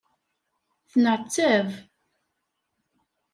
[0.91, 1.69] Tenɛettab.